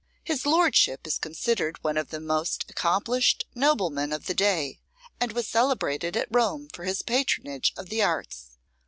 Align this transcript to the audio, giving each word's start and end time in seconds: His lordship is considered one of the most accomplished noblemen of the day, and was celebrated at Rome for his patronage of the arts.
His 0.23 0.47
lordship 0.47 1.05
is 1.05 1.19
considered 1.19 1.77
one 1.83 1.95
of 1.95 2.09
the 2.09 2.19
most 2.19 2.65
accomplished 2.67 3.45
noblemen 3.53 4.11
of 4.11 4.25
the 4.25 4.33
day, 4.33 4.79
and 5.19 5.31
was 5.31 5.47
celebrated 5.47 6.17
at 6.17 6.27
Rome 6.31 6.69
for 6.73 6.85
his 6.85 7.03
patronage 7.03 7.71
of 7.77 7.89
the 7.89 8.01
arts. 8.01 8.57